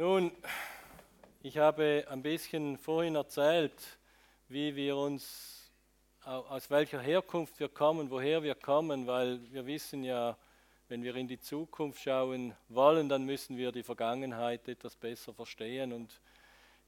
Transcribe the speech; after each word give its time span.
Nun, 0.00 0.32
ich 1.42 1.58
habe 1.58 2.06
ein 2.08 2.22
bisschen 2.22 2.78
vorhin 2.78 3.16
erzählt, 3.16 3.98
wie 4.48 4.74
wir 4.74 4.96
uns, 4.96 5.70
aus 6.24 6.70
welcher 6.70 7.00
Herkunft 7.00 7.60
wir 7.60 7.68
kommen, 7.68 8.10
woher 8.10 8.42
wir 8.42 8.54
kommen, 8.54 9.06
weil 9.06 9.40
wir 9.52 9.66
wissen 9.66 10.02
ja, 10.02 10.38
wenn 10.88 11.02
wir 11.02 11.14
in 11.16 11.28
die 11.28 11.38
Zukunft 11.38 12.00
schauen 12.00 12.54
wollen, 12.70 13.10
dann 13.10 13.26
müssen 13.26 13.58
wir 13.58 13.72
die 13.72 13.82
Vergangenheit 13.82 14.68
etwas 14.68 14.96
besser 14.96 15.34
verstehen. 15.34 15.92
Und 15.92 16.18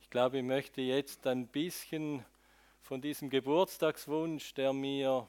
ich 0.00 0.08
glaube, 0.08 0.38
ich 0.38 0.44
möchte 0.44 0.80
jetzt 0.80 1.26
ein 1.26 1.48
bisschen 1.48 2.24
von 2.82 3.00
diesem 3.00 3.30
Geburtstagswunsch, 3.30 4.54
der 4.54 4.72
mir 4.72 5.28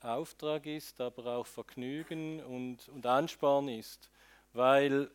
Auftrag 0.00 0.66
ist, 0.66 1.00
aber 1.00 1.38
auch 1.38 1.46
Vergnügen 1.46 2.40
und, 2.44 2.88
und 2.90 3.06
Ansporn 3.06 3.68
ist, 3.68 4.10
weil 4.52 5.10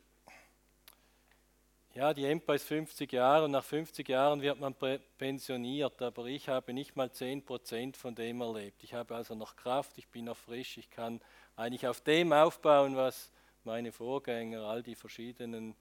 ja, 1.94 2.14
die 2.14 2.26
EMPA 2.26 2.56
ist 2.56 2.68
50 2.68 3.12
Jahre 3.12 3.46
und 3.46 3.52
nach 3.52 3.64
50 3.64 4.08
Jahren 4.08 4.42
wird 4.42 4.60
man 4.60 4.74
pensioniert, 5.18 6.02
aber 6.02 6.26
ich 6.26 6.50
habe 6.50 6.74
nicht 6.74 6.96
mal 6.96 7.12
10 7.12 7.44
Prozent 7.44 7.98
von 7.98 8.16
dem 8.16 8.42
erlebt. 8.42 8.84
Ich 8.84 8.94
habe 8.94 9.14
also 9.14 9.36
noch 9.36 9.56
Kraft, 9.56 9.98
ich 9.98 10.08
bin 10.08 10.26
noch 10.26 10.38
frisch, 10.38 10.78
ich 10.78 10.90
kann 10.90 11.22
eigentlich 11.56 11.88
auf 11.88 12.02
dem 12.02 12.34
aufbauen, 12.34 12.96
was 12.96 13.32
meine 13.66 13.92
Vorgänger, 13.92 14.62
all 14.62 14.82
die 14.82 14.96
verschiedenen 14.96 15.76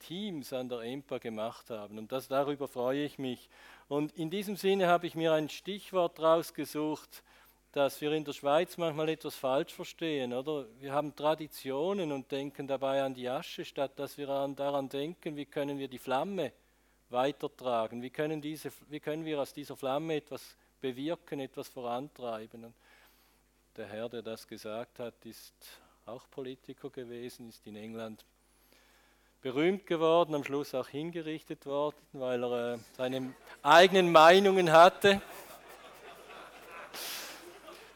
Teams 0.00 0.52
an 0.52 0.68
der 0.68 0.80
EMPA 0.80 1.18
gemacht 1.18 1.70
haben. 1.70 1.98
Und 1.98 2.10
das, 2.10 2.26
darüber 2.26 2.66
freue 2.66 3.04
ich 3.04 3.18
mich. 3.18 3.48
Und 3.88 4.12
in 4.16 4.30
diesem 4.30 4.56
Sinne 4.56 4.88
habe 4.88 5.06
ich 5.06 5.14
mir 5.14 5.32
ein 5.32 5.48
Stichwort 5.48 6.18
rausgesucht, 6.20 7.22
dass 7.72 8.00
wir 8.00 8.12
in 8.12 8.24
der 8.24 8.32
Schweiz 8.32 8.76
manchmal 8.76 9.08
etwas 9.10 9.36
falsch 9.36 9.72
verstehen, 9.72 10.32
oder? 10.32 10.66
Wir 10.80 10.92
haben 10.92 11.14
Traditionen 11.14 12.10
und 12.10 12.30
denken 12.32 12.66
dabei 12.66 13.02
an 13.02 13.14
die 13.14 13.28
Asche, 13.28 13.64
statt 13.64 13.92
dass 13.96 14.18
wir 14.18 14.26
daran 14.26 14.88
denken, 14.88 15.36
wie 15.36 15.46
können 15.46 15.78
wir 15.78 15.86
die 15.86 15.98
Flamme 15.98 16.52
weitertragen, 17.10 18.02
wie 18.02 18.10
können, 18.10 18.40
diese, 18.40 18.72
wie 18.88 19.00
können 19.00 19.24
wir 19.24 19.40
aus 19.40 19.52
dieser 19.52 19.76
Flamme 19.76 20.16
etwas 20.16 20.56
bewirken, 20.80 21.40
etwas 21.40 21.68
vorantreiben. 21.68 22.64
Und 22.64 22.74
der 23.76 23.86
Herr, 23.86 24.08
der 24.08 24.22
das 24.22 24.46
gesagt 24.46 24.98
hat, 24.98 25.14
ist 25.24 25.54
auch 26.06 26.28
Politiker 26.30 26.90
gewesen, 26.90 27.48
ist 27.48 27.66
in 27.66 27.76
England 27.76 28.24
berühmt 29.40 29.86
geworden, 29.86 30.34
am 30.34 30.44
Schluss 30.44 30.74
auch 30.74 30.88
hingerichtet 30.88 31.64
worden, 31.66 31.96
weil 32.12 32.42
er 32.44 32.74
äh, 32.74 32.78
seine 32.96 33.34
eigenen 33.62 34.12
Meinungen 34.12 34.70
hatte. 34.70 35.20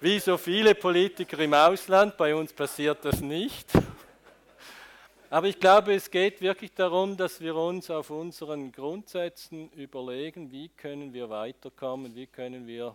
Wie 0.00 0.18
so 0.18 0.36
viele 0.36 0.74
Politiker 0.74 1.38
im 1.38 1.54
Ausland, 1.54 2.16
bei 2.16 2.34
uns 2.34 2.52
passiert 2.52 3.04
das 3.04 3.20
nicht. 3.20 3.70
Aber 5.30 5.48
ich 5.48 5.58
glaube, 5.58 5.94
es 5.94 6.10
geht 6.10 6.40
wirklich 6.40 6.72
darum, 6.74 7.16
dass 7.16 7.40
wir 7.40 7.56
uns 7.56 7.90
auf 7.90 8.10
unseren 8.10 8.70
Grundsätzen 8.70 9.70
überlegen, 9.72 10.52
wie 10.52 10.68
können 10.68 11.12
wir 11.12 11.28
weiterkommen, 11.28 12.14
wie 12.14 12.26
können 12.26 12.66
wir 12.66 12.94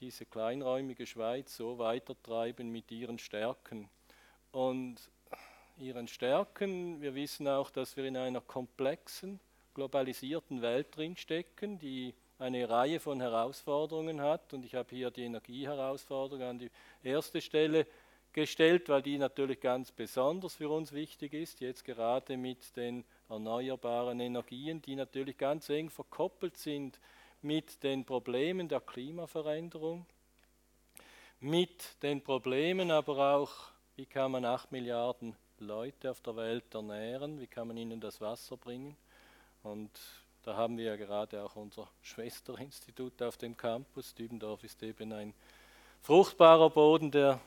diese 0.00 0.26
kleinräumige 0.26 1.06
Schweiz 1.06 1.56
so 1.56 1.78
weitertreiben 1.78 2.72
mit 2.72 2.90
ihren 2.90 3.18
Stärken. 3.18 3.88
Und 4.50 4.96
ihren 5.80 6.08
Stärken, 6.08 7.00
wir 7.00 7.14
wissen 7.14 7.48
auch, 7.48 7.70
dass 7.70 7.96
wir 7.96 8.04
in 8.04 8.16
einer 8.16 8.40
komplexen, 8.40 9.40
globalisierten 9.74 10.62
Welt 10.62 10.96
drinstecken, 10.96 11.78
die 11.78 12.14
eine 12.38 12.68
Reihe 12.68 13.00
von 13.00 13.20
Herausforderungen 13.20 14.20
hat. 14.20 14.52
Und 14.52 14.64
ich 14.64 14.74
habe 14.74 14.94
hier 14.94 15.10
die 15.10 15.24
Energieherausforderung 15.24 16.42
an 16.42 16.58
die 16.58 16.70
erste 17.02 17.40
Stelle 17.40 17.86
gestellt, 18.32 18.88
weil 18.88 19.02
die 19.02 19.18
natürlich 19.18 19.60
ganz 19.60 19.90
besonders 19.90 20.54
für 20.54 20.70
uns 20.70 20.92
wichtig 20.92 21.34
ist, 21.34 21.60
jetzt 21.60 21.84
gerade 21.84 22.36
mit 22.36 22.76
den 22.76 23.04
erneuerbaren 23.28 24.20
Energien, 24.20 24.80
die 24.82 24.94
natürlich 24.94 25.36
ganz 25.36 25.68
eng 25.68 25.90
verkoppelt 25.90 26.56
sind 26.56 27.00
mit 27.42 27.82
den 27.82 28.04
Problemen 28.04 28.68
der 28.68 28.80
Klimaveränderung, 28.80 30.06
mit 31.40 32.02
den 32.02 32.22
Problemen 32.22 32.90
aber 32.90 33.36
auch, 33.36 33.52
wie 33.96 34.06
kann 34.06 34.32
man 34.32 34.44
8 34.44 34.72
Milliarden 34.72 35.34
Leute 35.60 36.10
auf 36.10 36.20
der 36.20 36.36
Welt 36.36 36.74
ernähren, 36.74 37.40
wie 37.40 37.46
kann 37.46 37.68
man 37.68 37.76
ihnen 37.76 38.00
das 38.00 38.20
Wasser 38.20 38.56
bringen. 38.56 38.96
Und 39.62 39.90
da 40.42 40.56
haben 40.56 40.78
wir 40.78 40.84
ja 40.84 40.96
gerade 40.96 41.42
auch 41.42 41.56
unser 41.56 41.88
Schwesterinstitut 42.02 43.22
auf 43.22 43.36
dem 43.36 43.56
Campus. 43.56 44.14
Dübendorf 44.14 44.64
ist 44.64 44.82
eben 44.82 45.12
ein 45.12 45.34
fruchtbarer 46.02 46.70
Boden, 46.70 47.10
der 47.10 47.40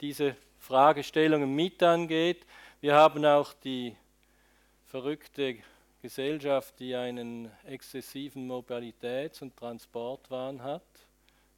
diese 0.00 0.36
Fragestellungen 0.58 1.54
mit 1.54 1.82
angeht. 1.82 2.46
Wir 2.80 2.94
haben 2.94 3.24
auch 3.24 3.52
die 3.52 3.96
verrückte 4.86 5.56
Gesellschaft, 6.00 6.78
die 6.78 6.94
einen 6.94 7.50
exzessiven 7.66 8.46
Mobilitäts- 8.48 9.42
und 9.42 9.56
Transportwahn 9.56 10.62
hat. 10.62 10.82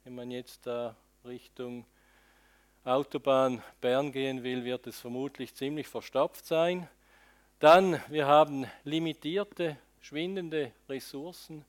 Wenn 0.04 0.14
man 0.14 0.30
jetzt 0.30 0.66
da 0.66 0.96
Richtung 1.26 1.84
Autobahn 2.84 3.62
Bern 3.80 4.10
gehen 4.10 4.42
will, 4.42 4.64
wird 4.64 4.86
es 4.86 4.98
vermutlich 4.98 5.54
ziemlich 5.54 5.86
verstopft 5.86 6.46
sein. 6.46 6.88
Dann, 7.58 8.00
wir 8.08 8.26
haben 8.26 8.66
limitierte 8.84 9.76
schwindende 10.00 10.72
Ressourcen 10.88 11.64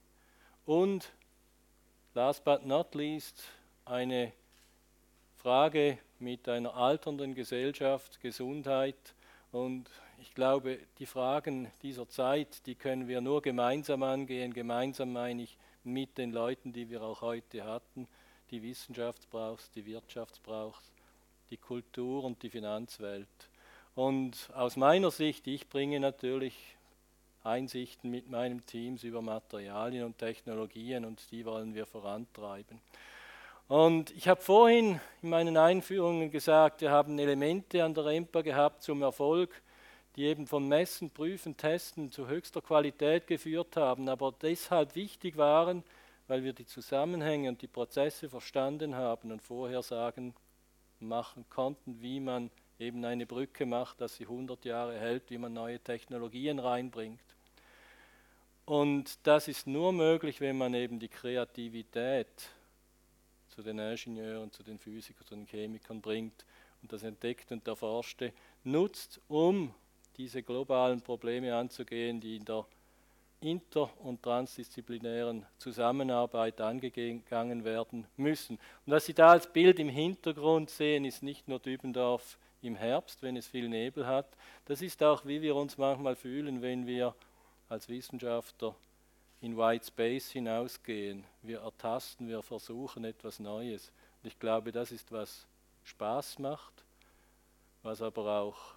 und 0.65 1.11
last 2.13 2.45
but 2.45 2.65
not 2.65 2.95
least 2.95 3.43
eine 3.83 4.31
Frage 5.35 5.97
mit 6.19 6.47
einer 6.47 6.75
alternden 6.75 7.35
Gesellschaft, 7.35 8.21
Gesundheit 8.21 8.95
und 9.51 9.89
ich 10.21 10.33
glaube, 10.33 10.79
die 10.99 11.07
Fragen 11.07 11.71
dieser 11.81 12.07
Zeit, 12.07 12.65
die 12.67 12.75
können 12.75 13.07
wir 13.07 13.21
nur 13.21 13.41
gemeinsam 13.41 14.03
angehen. 14.03 14.53
Gemeinsam 14.53 15.11
meine 15.11 15.41
ich 15.41 15.57
mit 15.83 16.17
den 16.19 16.31
Leuten, 16.31 16.71
die 16.73 16.89
wir 16.89 17.01
auch 17.01 17.21
heute 17.21 17.65
hatten. 17.65 18.07
Die 18.51 18.61
Wissenschaft 18.61 19.29
braucht, 19.31 19.75
die 19.75 19.85
Wirtschaft 19.85 20.43
braucht, 20.43 20.90
die 21.51 21.57
Kultur 21.57 22.23
und 22.23 22.41
die 22.41 22.49
Finanzwelt. 22.49 23.27
Und 23.93 24.49
aus 24.55 24.77
meiner 24.77 25.11
Sicht, 25.11 25.45
ich 25.47 25.67
bringe 25.69 25.99
natürlich 25.99 26.55
Einsichten 27.43 28.09
mit 28.09 28.29
meinem 28.29 28.65
Teams 28.65 29.03
über 29.03 29.21
Materialien 29.21 30.05
und 30.05 30.17
Technologien 30.17 31.05
und 31.05 31.29
die 31.31 31.45
wollen 31.45 31.75
wir 31.75 31.85
vorantreiben. 31.85 32.79
Und 33.67 34.11
ich 34.11 34.27
habe 34.27 34.41
vorhin 34.41 34.99
in 35.21 35.29
meinen 35.29 35.57
Einführungen 35.57 36.31
gesagt, 36.31 36.81
wir 36.81 36.91
haben 36.91 37.19
Elemente 37.19 37.83
an 37.83 37.93
der 37.93 38.05
EMPA 38.05 38.41
gehabt 38.41 38.83
zum 38.83 39.01
Erfolg, 39.01 39.61
die 40.15 40.25
eben 40.25 40.45
von 40.45 40.67
Messen, 40.67 41.09
Prüfen, 41.09 41.55
Testen 41.57 42.11
zu 42.11 42.27
höchster 42.27 42.61
Qualität 42.61 43.27
geführt 43.27 43.77
haben, 43.77 44.09
aber 44.09 44.33
deshalb 44.41 44.95
wichtig 44.95 45.37
waren, 45.37 45.83
weil 46.27 46.43
wir 46.43 46.53
die 46.53 46.65
Zusammenhänge 46.65 47.49
und 47.49 47.61
die 47.61 47.67
Prozesse 47.67 48.29
verstanden 48.29 48.95
haben 48.95 49.31
und 49.31 49.41
Vorhersagen 49.41 50.33
machen 51.01 51.45
konnten, 51.49 52.01
wie 52.01 52.19
man 52.19 52.49
eben 52.79 53.03
eine 53.05 53.25
Brücke 53.25 53.65
macht, 53.65 54.01
dass 54.01 54.15
sie 54.15 54.23
100 54.23 54.65
Jahre 54.65 54.99
hält, 54.99 55.29
wie 55.29 55.37
man 55.37 55.53
neue 55.53 55.79
Technologien 55.79 56.59
reinbringt. 56.59 57.19
Und 58.65 59.19
das 59.23 59.47
ist 59.47 59.67
nur 59.67 59.91
möglich, 59.91 60.39
wenn 60.41 60.57
man 60.57 60.73
eben 60.73 60.99
die 60.99 61.09
Kreativität 61.09 62.27
zu 63.49 63.61
den 63.61 63.79
Ingenieuren, 63.79 64.51
zu 64.51 64.63
den 64.63 64.79
Physikern, 64.79 65.25
zu 65.25 65.35
den 65.35 65.45
Chemikern 65.45 66.01
bringt 66.01 66.45
und 66.81 66.91
das 66.93 67.03
Entdeckte 67.03 67.53
und 67.53 67.67
Erforschte 67.67 68.33
nutzt, 68.63 69.19
um 69.27 69.73
diese 70.17 70.41
globalen 70.43 71.01
Probleme 71.01 71.55
anzugehen, 71.55 72.19
die 72.19 72.37
in 72.37 72.45
der 72.45 72.65
inter- 73.41 73.89
und 73.99 74.21
transdisziplinären 74.23 75.45
Zusammenarbeit 75.57 76.61
angegangen 76.61 77.65
werden 77.65 78.07
müssen. 78.15 78.57
Und 78.85 78.93
was 78.93 79.05
Sie 79.05 79.13
da 79.13 79.31
als 79.31 79.51
Bild 79.51 79.79
im 79.79 79.89
Hintergrund 79.89 80.69
sehen, 80.69 81.05
ist 81.05 81.23
nicht 81.23 81.47
nur 81.47 81.59
Dübendorf 81.59 82.37
im 82.61 82.75
Herbst, 82.75 83.21
wenn 83.23 83.35
es 83.35 83.47
viel 83.47 83.67
Nebel 83.67 84.05
hat, 84.05 84.27
das 84.65 84.81
ist 84.81 85.01
auch, 85.01 85.25
wie 85.25 85.41
wir 85.41 85.55
uns 85.55 85.77
manchmal 85.77 86.15
fühlen, 86.15 86.61
wenn 86.61 86.85
wir 86.85 87.15
als 87.69 87.89
Wissenschaftler 87.89 88.75
in 89.41 89.57
White 89.57 89.87
Space 89.87 90.29
hinausgehen. 90.29 91.23
Wir 91.41 91.61
ertasten, 91.61 92.27
wir 92.27 92.43
versuchen 92.43 93.03
etwas 93.03 93.39
Neues. 93.39 93.91
Und 94.21 94.27
ich 94.27 94.39
glaube, 94.39 94.71
das 94.71 94.91
ist, 94.91 95.11
was 95.11 95.47
Spaß 95.83 96.37
macht, 96.37 96.83
was 97.81 98.03
aber 98.03 98.39
auch 98.39 98.75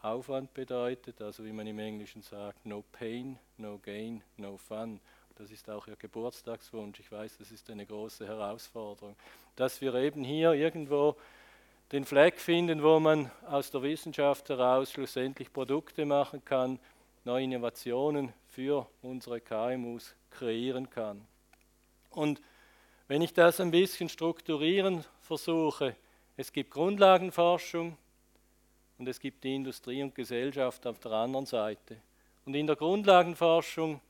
Aufwand 0.00 0.54
bedeutet, 0.54 1.20
also 1.20 1.44
wie 1.44 1.52
man 1.52 1.66
im 1.66 1.78
Englischen 1.78 2.22
sagt, 2.22 2.64
no 2.64 2.84
pain, 2.92 3.38
no 3.56 3.78
gain, 3.78 4.22
no 4.36 4.56
fun. 4.56 5.00
Das 5.36 5.50
ist 5.50 5.68
auch 5.70 5.86
Ihr 5.86 5.96
Geburtstagswunsch. 5.96 7.00
Ich 7.00 7.10
weiß, 7.10 7.38
das 7.38 7.50
ist 7.50 7.68
eine 7.70 7.86
große 7.86 8.26
Herausforderung. 8.26 9.16
Dass 9.56 9.80
wir 9.80 9.94
eben 9.94 10.24
hier 10.24 10.52
irgendwo 10.52 11.16
den 11.92 12.04
Fleck 12.04 12.38
finden, 12.38 12.82
wo 12.82 13.00
man 13.00 13.30
aus 13.46 13.70
der 13.70 13.82
Wissenschaft 13.82 14.48
heraus 14.48 14.92
schlussendlich 14.92 15.52
Produkte 15.52 16.04
machen 16.04 16.44
kann, 16.44 16.78
neue 17.24 17.44
Innovationen 17.44 18.32
für 18.48 18.86
unsere 19.02 19.40
KMUs 19.40 20.14
kreieren 20.30 20.90
kann. 20.90 21.26
Und 22.10 22.40
Wenn 23.08 23.22
ich 23.22 23.32
das 23.32 23.58
ein 23.58 23.70
bisschen 23.70 24.10
strukturieren 24.10 25.02
versuche, 25.22 25.96
es 26.36 26.52
gibt 26.52 26.70
Grundlagenforschung 26.70 27.96
und 28.98 29.08
es 29.08 29.20
gibt 29.20 29.44
die 29.44 29.54
Industrie 29.54 30.02
und 30.02 30.14
Gesellschaft 30.14 30.86
auf 30.86 30.98
der 30.98 31.12
anderen 31.12 31.46
Seite. 31.46 31.96
Und 32.44 32.54
in 32.54 32.66
der 32.66 32.76
Grundlagenforschung 32.76 34.00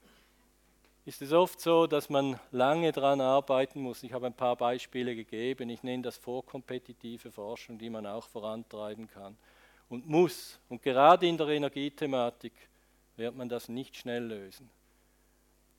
ist 1.05 1.23
es 1.23 1.33
oft 1.33 1.61
so, 1.61 1.87
dass 1.87 2.11
man 2.11 2.39
lange 2.51 2.93
daran 2.93 3.21
arbeiten 3.21 3.81
muss. 3.81 4.03
Ich 4.03 4.13
habe 4.13 4.27
ein 4.27 4.35
paar 4.35 4.57
Beispiele 4.57 5.15
gegeben. 5.15 5.71
Ich 5.71 5.83
nenne 5.83 6.03
das 6.03 6.17
vorkompetitive 6.17 7.31
Forschung, 7.31 7.79
die 7.79 7.91
man 7.91 8.07
auch 8.07 8.25
vorantreiben 8.25 9.09
kann 9.09 9.37
und 9.89 10.07
muss. 10.07 10.59
Und 10.69 10.83
gerade 10.83 11.27
in 11.27 11.37
der 11.37 11.49
Energiethematik 11.49 12.53
wird 13.17 13.35
man 13.37 13.49
das 13.49 13.69
nicht 13.69 13.97
schnell 13.97 14.25
lösen. 14.25 14.69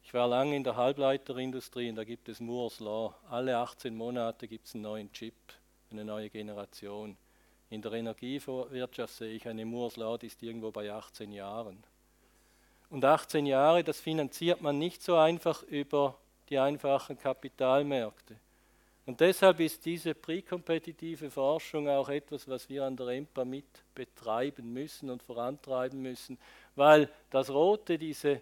Ich 0.03 0.13
war 0.13 0.27
lange 0.27 0.56
in 0.56 0.63
der 0.63 0.75
Halbleiterindustrie 0.75 1.89
und 1.89 1.95
da 1.95 2.03
gibt 2.03 2.29
es 2.29 2.39
Moore's 2.39 2.79
Law. 2.79 3.13
Alle 3.29 3.57
18 3.57 3.95
Monate 3.95 4.47
gibt 4.47 4.65
es 4.65 4.73
einen 4.73 4.83
neuen 4.83 5.11
Chip, 5.13 5.35
eine 5.91 6.03
neue 6.03 6.29
Generation. 6.29 7.15
In 7.69 7.81
der 7.81 7.94
Energiewirtschaft 7.94 9.13
sehe 9.13 9.33
ich 9.33 9.48
eine 9.48 9.66
Moore's 9.66 9.95
Law, 9.95 10.18
die 10.18 10.27
ist 10.27 10.42
irgendwo 10.42 10.71
bei 10.71 10.92
18 10.92 11.31
Jahren. 11.31 11.83
Und 12.89 13.06
18 13.06 13.45
Jahre, 13.45 13.83
das 13.83 14.00
finanziert 14.00 14.62
man 14.62 14.80
nicht 14.80 15.04
so 15.04 15.16
einfach 15.16 15.62
über 15.63 16.18
die 16.50 16.57
einfachen 16.57 17.18
Kapitalmärkte. 17.18 18.36
Und 19.06 19.19
deshalb 19.21 19.60
ist 19.60 19.86
diese 19.86 20.13
präkompetitive 20.13 21.31
Forschung 21.31 21.89
auch 21.89 22.10
etwas, 22.10 22.48
was 22.48 22.69
wir 22.69 22.86
an 22.86 22.95
der 22.95 23.07
EMPA 23.07 23.45
mit 23.45 23.66
betreiben 23.95 24.71
müssen 24.71 25.10
und 25.10 25.24
vorantreiben 25.24 26.01
müssen, 26.01 26.38
weil 26.75 27.10
das 27.30 27.50
Rote, 27.50 27.98
diese 27.98 28.42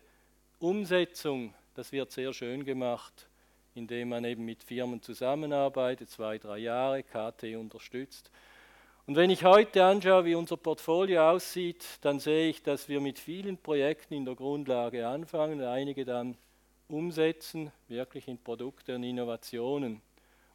Umsetzung, 0.60 1.54
das 1.74 1.92
wird 1.92 2.12
sehr 2.12 2.34
schön 2.34 2.66
gemacht, 2.66 3.28
indem 3.76 4.10
man 4.10 4.26
eben 4.26 4.44
mit 4.44 4.64
Firmen 4.64 5.02
zusammenarbeitet, 5.02 6.10
zwei, 6.10 6.38
drei 6.38 6.58
Jahre, 6.58 7.04
KT 7.04 7.56
unterstützt. 7.56 8.32
Und 9.08 9.16
wenn 9.16 9.30
ich 9.30 9.46
heute 9.46 9.86
anschaue, 9.86 10.26
wie 10.26 10.36
unser 10.36 10.58
Portfolio 10.58 11.30
aussieht, 11.30 11.86
dann 12.02 12.20
sehe 12.20 12.50
ich, 12.50 12.62
dass 12.62 12.90
wir 12.90 13.00
mit 13.00 13.18
vielen 13.20 13.58
Projekten 13.58 14.14
in 14.14 14.26
der 14.26 14.36
Grundlage 14.36 15.08
anfangen, 15.08 15.64
einige 15.64 16.04
dann 16.04 16.36
umsetzen, 16.90 17.72
wirklich 17.88 18.28
in 18.28 18.38
Produkte 18.38 18.96
und 18.96 19.04
Innovationen. 19.04 20.02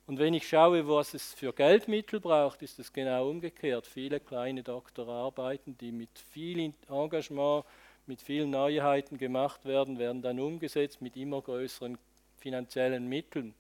Und 0.07 0.19
wenn 0.19 0.35
ich 0.35 0.47
schaue, 0.47 0.87
was 0.87 1.15
es 1.15 1.33
für 1.33 1.55
Geldmittel 1.55 2.21
braucht, 2.21 2.61
ist 2.61 2.79
es 2.79 2.93
genau 2.93 3.31
umgekehrt. 3.31 3.87
Viele 3.87 4.21
kleine 4.21 4.63
Doktorarbeiten, 4.63 5.79
die 5.79 5.91
mit 5.91 6.11
viel 6.19 6.75
Engagement, 6.91 7.65
mit 8.07 8.21
vielen 8.21 8.51
Neuheiten 8.51 9.17
gemacht 9.17 9.65
werden, 9.65 9.99
werden 9.99 10.21
dann 10.21 10.39
umgesetzt 10.39 11.01
mit 11.01 11.17
immer 11.17 11.41
größeren 11.41 11.97
finanziellen 12.37 13.09
Mitteln. 13.09 13.55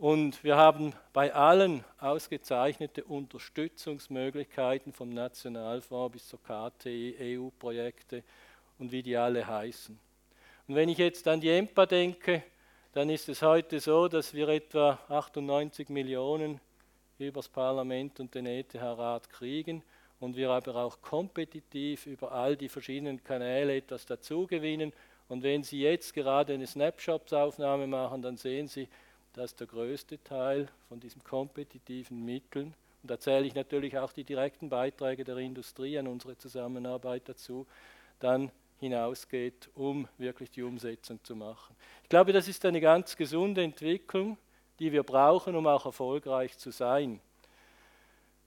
Und 0.00 0.42
wir 0.44 0.56
haben 0.56 0.94
bei 1.12 1.34
allen 1.34 1.84
ausgezeichnete 1.98 3.04
Unterstützungsmöglichkeiten 3.04 4.94
vom 4.94 5.10
Nationalfonds 5.10 6.12
bis 6.14 6.26
zur 6.26 6.38
KTI, 6.42 7.38
EU-Projekte 7.38 8.24
und 8.78 8.92
wie 8.92 9.02
die 9.02 9.18
alle 9.18 9.46
heißen. 9.46 10.00
Und 10.68 10.74
wenn 10.74 10.88
ich 10.88 10.96
jetzt 10.96 11.28
an 11.28 11.42
die 11.42 11.50
EMPA 11.50 11.84
denke, 11.84 12.42
dann 12.94 13.10
ist 13.10 13.28
es 13.28 13.42
heute 13.42 13.78
so, 13.78 14.08
dass 14.08 14.32
wir 14.32 14.48
etwa 14.48 14.98
98 15.10 15.90
Millionen 15.90 16.62
übers 17.18 17.50
Parlament 17.50 18.20
und 18.20 18.34
den 18.34 18.46
ETH-Rat 18.46 19.28
kriegen 19.28 19.82
und 20.18 20.34
wir 20.34 20.48
aber 20.48 20.76
auch 20.76 21.02
kompetitiv 21.02 22.06
über 22.06 22.32
all 22.32 22.56
die 22.56 22.70
verschiedenen 22.70 23.22
Kanäle 23.22 23.76
etwas 23.76 24.06
dazugewinnen. 24.06 24.94
Und 25.28 25.42
wenn 25.42 25.62
Sie 25.62 25.82
jetzt 25.82 26.14
gerade 26.14 26.54
eine 26.54 26.66
Snapshot-Aufnahme 26.66 27.86
machen, 27.86 28.22
dann 28.22 28.38
sehen 28.38 28.66
Sie, 28.66 28.88
dass 29.32 29.54
der 29.54 29.66
größte 29.66 30.22
Teil 30.22 30.68
von 30.88 31.00
diesen 31.00 31.22
kompetitiven 31.24 32.24
Mitteln, 32.24 32.74
und 33.02 33.10
da 33.10 33.18
zähle 33.18 33.46
ich 33.46 33.54
natürlich 33.54 33.96
auch 33.98 34.12
die 34.12 34.24
direkten 34.24 34.68
Beiträge 34.68 35.24
der 35.24 35.38
Industrie 35.38 35.98
an 35.98 36.06
unsere 36.06 36.36
Zusammenarbeit 36.36 37.28
dazu, 37.28 37.66
dann 38.18 38.50
hinausgeht, 38.78 39.70
um 39.74 40.08
wirklich 40.18 40.50
die 40.50 40.62
Umsetzung 40.62 41.22
zu 41.22 41.36
machen. 41.36 41.74
Ich 42.02 42.08
glaube, 42.08 42.32
das 42.32 42.48
ist 42.48 42.64
eine 42.64 42.80
ganz 42.80 43.16
gesunde 43.16 43.62
Entwicklung, 43.62 44.36
die 44.78 44.92
wir 44.92 45.02
brauchen, 45.02 45.54
um 45.54 45.66
auch 45.66 45.86
erfolgreich 45.86 46.56
zu 46.58 46.70
sein. 46.70 47.20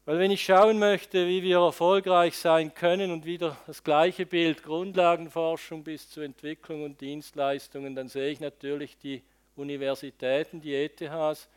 Weil 0.05 0.19
wenn 0.19 0.31
ich 0.31 0.43
schauen 0.43 0.79
möchte, 0.79 1.27
wie 1.27 1.43
wir 1.43 1.59
erfolgreich 1.59 2.37
sein 2.37 2.73
können 2.73 3.09
und 3.11 3.25
wieder 3.25 3.55
das 3.67 3.83
gleiche 3.83 4.25
Bild, 4.25 4.61
Grundlagenforschung 4.61 5.83
bis 5.83 6.09
zur 6.09 6.23
Entwicklung 6.23 6.83
und 6.83 6.99
Dienstleistungen, 6.99 7.95
dann 7.95 8.09
sehe 8.09 8.29
ich 8.29 8.41
natürlich 8.41 8.97
die 8.97 9.21
Universitäten, 9.55 10.61
die 10.61 10.73
ETHs, 10.73 11.47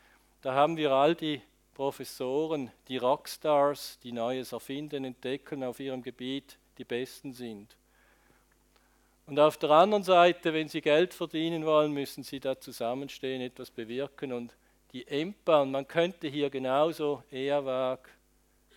da 0.43 0.55
haben 0.55 0.77
wir 0.77 0.93
all 0.93 1.15
die 1.15 1.41
Professoren, 1.75 2.71
die 2.89 2.97
Rockstars, 2.97 3.99
die 4.03 4.13
Neues 4.13 4.53
erfinden, 4.53 5.05
entdecken 5.05 5.65
auf 5.65 5.81
ihrem 5.81 6.03
Gebiet, 6.03 6.59
die 6.79 6.85
Besten 6.85 7.33
sind. 7.33 7.77
Und 9.27 9.41
auf 9.41 9.57
der 9.57 9.71
anderen 9.71 10.05
Seite, 10.05 10.55
wenn 10.55 10.69
sie 10.69 10.81
Geld 10.81 11.13
verdienen 11.13 11.67
wollen, 11.67 11.93
müssen 11.93 12.23
sie 12.23 12.39
da 12.39 12.61
zusammenstehen, 12.61 13.43
etwas 13.43 13.71
bewirken. 13.71 14.33
Und 14.33 14.55
die 14.93 15.07
EMPA, 15.07 15.63
und 15.63 15.73
man 15.73 15.89
könnte 15.89 16.29
hier 16.29 16.49
genauso 16.49 17.25
EAWAG, 17.33 18.09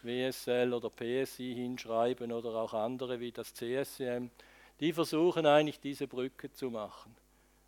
WSL 0.02 0.74
oder 0.74 0.90
PSI 0.90 1.54
hinschreiben 1.54 2.32
oder 2.32 2.56
auch 2.56 2.74
andere 2.74 3.20
wie 3.20 3.32
das 3.32 3.54
CSCM, 3.54 4.30
die 4.80 4.94
versuchen 4.94 5.46
eigentlich 5.46 5.80
diese 5.80 6.08
Brücke 6.08 6.52
zu 6.52 6.70
machen. 6.70 7.16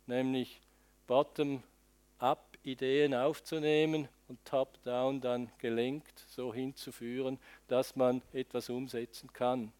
Nämlich 0.06 0.60
bottom-up 1.06 2.52
Ideen 2.64 3.14
aufzunehmen 3.14 4.08
und 4.28 4.44
top-down 4.44 5.20
dann 5.20 5.50
gelenkt 5.58 6.24
so 6.28 6.54
hinzuführen, 6.54 7.38
dass 7.68 7.96
man 7.96 8.22
etwas 8.32 8.70
umsetzen 8.70 9.32
kann. 9.32 9.72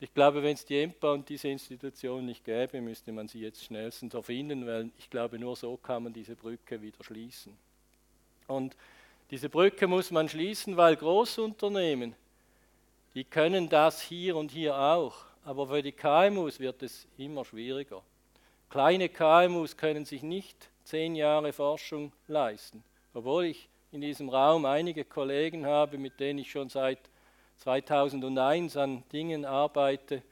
Ich 0.00 0.12
glaube, 0.12 0.42
wenn 0.42 0.54
es 0.54 0.64
die 0.64 0.80
EMPA 0.80 1.12
und 1.12 1.28
diese 1.28 1.48
Institution 1.48 2.26
nicht 2.26 2.44
gäbe, 2.44 2.80
müsste 2.80 3.12
man 3.12 3.28
sie 3.28 3.40
jetzt 3.40 3.64
schnellstens 3.64 4.14
erfinden, 4.14 4.66
weil 4.66 4.90
ich 4.98 5.08
glaube, 5.08 5.38
nur 5.38 5.56
so 5.56 5.76
kann 5.76 6.02
man 6.04 6.12
diese 6.12 6.36
Brücke 6.36 6.82
wieder 6.82 7.02
schließen. 7.02 7.56
Und 8.46 8.76
diese 9.30 9.48
Brücke 9.48 9.86
muss 9.86 10.10
man 10.10 10.28
schließen, 10.28 10.76
weil 10.76 10.96
Großunternehmen, 10.96 12.14
die 13.14 13.24
können 13.24 13.68
das 13.68 14.02
hier 14.02 14.36
und 14.36 14.50
hier 14.50 14.76
auch, 14.76 15.14
aber 15.44 15.68
für 15.68 15.82
die 15.82 15.92
KMUs 15.92 16.60
wird 16.60 16.82
es 16.82 17.06
immer 17.16 17.44
schwieriger. 17.44 18.02
Kleine 18.70 19.08
KMUs 19.08 19.76
können 19.76 20.04
sich 20.04 20.22
nicht 20.22 20.68
zehn 20.84 21.14
Jahre 21.14 21.52
Forschung 21.52 22.12
leisten, 22.26 22.82
obwohl 23.12 23.46
ich 23.46 23.68
in 23.92 24.00
diesem 24.00 24.28
Raum 24.28 24.64
einige 24.64 25.04
Kollegen 25.04 25.66
habe, 25.66 25.98
mit 25.98 26.18
denen 26.18 26.40
ich 26.40 26.50
schon 26.50 26.68
seit 26.68 26.98
2001 27.58 28.76
an 28.76 29.04
Dingen 29.12 29.44
arbeite, 29.44 30.22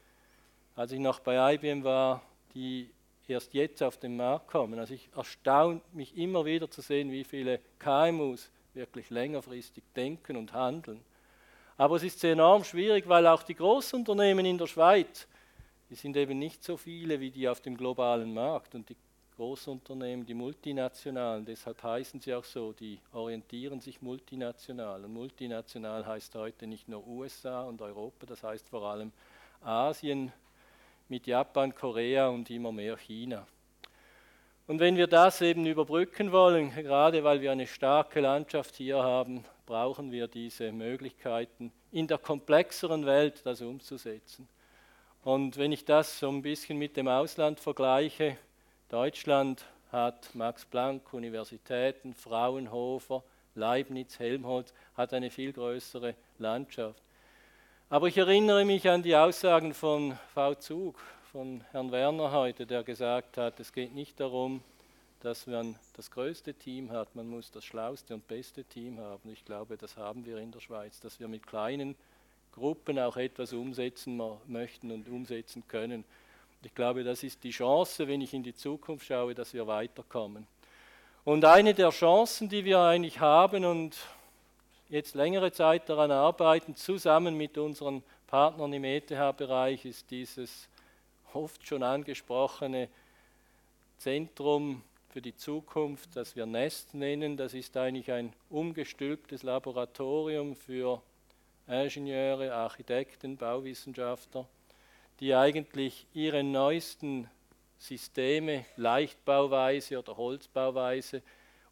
als 0.75 0.93
ich 0.93 0.99
noch 0.99 1.21
bei 1.21 1.55
IBM 1.55 1.85
war, 1.85 2.23
die 2.55 2.91
erst 3.29 3.55
jetzt 3.55 3.83
auf 3.83 3.97
den 3.97 4.17
Markt 4.17 4.49
kommen. 4.49 4.79
Also 4.79 4.95
ich 4.95 5.09
erstaunt 5.17 5.95
mich 5.95 6.17
immer 6.17 6.45
wieder 6.45 6.71
zu 6.71 6.81
sehen, 6.81 7.11
wie 7.11 7.25
viele 7.25 7.61
KMUs 7.79 8.51
wirklich 8.75 9.11
längerfristig 9.11 9.85
denken 9.95 10.37
und 10.37 10.53
handeln. 10.53 11.03
Aber 11.77 11.97
es 11.97 12.03
ist 12.03 12.23
enorm 12.25 12.65
schwierig, 12.65 13.09
weil 13.09 13.27
auch 13.27 13.43
die 13.43 13.55
Großunternehmen 13.55 14.45
in 14.45 14.59
der 14.59 14.67
Schweiz 14.67 15.27
die 15.93 15.97
sind 15.97 16.17
eben 16.17 16.39
nicht 16.39 16.65
so 16.65 16.79
viele 16.79 17.21
wie 17.21 17.31
die 17.31 17.47
auf 17.47 17.61
dem 17.61 17.77
globalen 17.77 18.33
Markt. 18.33 18.75
Und 18.75 18.89
die 18.89 18.97
Großunternehmen, 19.37 20.25
die 20.25 20.33
multinationalen, 20.33 21.45
deshalb 21.45 21.83
heißen 21.83 22.19
sie 22.19 22.33
auch 22.33 22.45
so, 22.45 22.73
die 22.73 22.99
orientieren 23.13 23.79
sich 23.79 24.01
multinational. 24.01 25.05
Und 25.05 25.13
multinational 25.13 26.07
heißt 26.07 26.35
heute 26.35 26.67
nicht 26.67 26.89
nur 26.89 27.07
USA 27.07 27.65
und 27.65 27.83
Europa, 27.83 28.25
das 28.25 28.43
heißt 28.43 28.71
vor 28.71 28.85
allem 28.85 29.13
Asien 29.61 30.33
mit 31.11 31.27
Japan, 31.27 31.75
Korea 31.75 32.29
und 32.29 32.49
immer 32.49 32.73
mehr 32.73 32.97
China. 32.97 33.47
Und 34.67 34.81
wenn 34.81 34.97
wir 34.97 35.09
das 35.09 35.43
eben 35.43 35.67
überbrücken 35.67 36.33
wollen, 36.33 36.71
gerade 36.71 37.23
weil 37.23 37.43
wir 37.43 37.53
eine 37.53 37.67
starke 37.67 38.21
Landschaft 38.21 38.77
hier 38.77 39.03
haben, 39.03 39.45
brauchen 39.67 40.11
wir 40.11 40.27
diese 40.27 40.73
Möglichkeiten, 40.73 41.71
in 41.91 42.07
der 42.07 42.17
komplexeren 42.17 43.05
Welt 43.05 43.45
das 43.45 43.61
umzusetzen. 43.61 44.49
Und 45.25 45.57
wenn 45.57 45.71
ich 45.71 45.85
das 45.85 46.19
so 46.19 46.29
ein 46.29 46.43
bisschen 46.43 46.79
mit 46.79 46.97
dem 46.97 47.07
Ausland 47.07 47.61
vergleiche, 47.61 48.37
Deutschland 48.89 49.65
hat 49.93 50.35
Max 50.35 50.65
Planck, 50.65 51.15
Universitäten, 51.15 52.13
Fraunhofer, 52.13 53.23
Leibniz, 53.55 54.19
Helmholtz, 54.19 54.75
hat 54.97 55.15
eine 55.15 55.31
viel 55.31 55.53
größere 55.53 56.17
Landschaft. 56.39 57.01
Aber 57.89 58.09
ich 58.09 58.19
erinnere 58.19 58.65
mich 58.65 58.89
an 58.89 59.05
die 59.05 59.15
Aussagen 59.15 59.75
von 59.75 60.19
V. 60.35 60.55
Zug, 60.57 60.99
von 61.31 61.63
Herrn 61.71 61.93
Werner 61.93 62.33
heute, 62.33 62.67
der 62.67 62.83
gesagt 62.83 63.37
hat, 63.37 63.61
es 63.61 63.73
geht 63.73 63.95
nicht 63.95 64.19
darum, 64.19 64.61
dass 65.21 65.47
man 65.47 65.77
das 65.95 66.11
größte 66.11 66.53
Team 66.53 66.91
hat, 66.91 67.15
man 67.15 67.29
muss 67.29 67.53
das 67.53 67.65
schlauste 67.65 68.15
und 68.15 68.27
beste 68.27 68.65
Team 68.65 68.99
haben. 68.99 69.31
Ich 69.31 69.45
glaube, 69.45 69.77
das 69.77 69.97
haben 69.97 70.27
wir 70.27 70.39
in 70.39 70.51
der 70.51 70.59
Schweiz, 70.59 70.99
dass 70.99 71.21
wir 71.21 71.29
mit 71.29 71.47
kleinen 71.47 71.95
Gruppen 72.53 72.99
auch 72.99 73.17
etwas 73.17 73.53
umsetzen 73.53 74.21
möchten 74.47 74.91
und 74.91 75.09
umsetzen 75.09 75.65
können. 75.67 76.05
Ich 76.63 76.75
glaube, 76.75 77.03
das 77.03 77.23
ist 77.23 77.43
die 77.43 77.51
Chance, 77.51 78.07
wenn 78.07 78.21
ich 78.21 78.35
in 78.35 78.43
die 78.43 78.55
Zukunft 78.55 79.07
schaue, 79.07 79.35
dass 79.35 79.53
wir 79.53 79.67
weiterkommen. 79.67 80.47
Und 81.25 81.45
eine 81.45 81.75
der 81.75 81.91
Chancen, 81.91 82.49
die 82.49 82.65
wir 82.65 82.81
eigentlich 82.81 83.21
haben 83.21 83.65
und 83.65 83.97
jetzt 84.89 85.15
längere 85.15 85.53
Zeit 85.53 85.89
daran 85.89 86.11
arbeiten, 86.11 86.77
zusammen 86.77 87.37
mit 87.37 87.59
unseren 87.59 88.03
Partnern 88.27 88.73
im 88.73 88.85
ETH-Bereich, 88.85 89.85
ist 89.85 90.11
dieses 90.11 90.69
oft 91.33 91.67
schon 91.67 91.83
angesprochene 91.83 92.89
Zentrum 93.99 94.83
für 95.11 95.23
die 95.23 95.37
Zukunft, 95.37 96.11
das 96.15 96.37
wir 96.37 96.47
Nest 96.47 96.95
nennen. 96.95 97.37
Das 97.37 97.55
ist 97.55 97.77
eigentlich 97.77 98.11
ein 98.11 98.33
umgestülptes 98.51 99.43
Laboratorium 99.43 100.57
für 100.57 101.01
Ingenieure, 101.73 102.53
Architekten, 102.53 103.39
Bauwissenschaftler, 103.39 104.47
die 105.21 105.35
eigentlich 105.35 106.07
ihre 106.13 106.45
neuesten 106.45 107.31
Systeme, 107.79 108.67
Leichtbauweise 108.77 109.99
oder 109.99 110.17
Holzbauweise, 110.17 111.23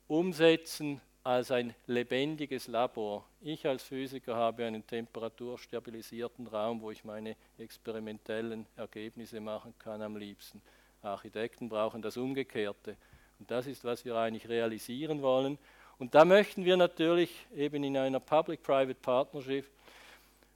umsetzen 0.08 1.00
als 1.22 1.50
ein 1.50 1.74
lebendiges 1.86 2.66
Labor. 2.66 3.26
Ich 3.42 3.66
als 3.66 3.82
Physiker 3.82 4.34
habe 4.36 4.64
einen 4.64 4.86
temperaturstabilisierten 4.86 6.46
Raum, 6.46 6.80
wo 6.80 6.90
ich 6.90 7.04
meine 7.04 7.36
experimentellen 7.58 8.66
Ergebnisse 8.76 9.38
machen 9.40 9.74
kann 9.78 10.00
am 10.00 10.16
liebsten. 10.16 10.62
Architekten 11.02 11.68
brauchen 11.68 12.00
das 12.00 12.16
Umgekehrte. 12.16 12.96
Und 13.38 13.50
das 13.50 13.66
ist, 13.66 13.84
was 13.84 14.04
wir 14.04 14.16
eigentlich 14.16 14.48
realisieren 14.48 15.20
wollen. 15.20 15.58
Und 15.98 16.14
da 16.14 16.24
möchten 16.24 16.64
wir 16.64 16.78
natürlich 16.78 17.30
eben 17.54 17.84
in 17.84 17.96
einer 17.96 18.20
Public-Private 18.20 18.98
Partnership 19.00 19.66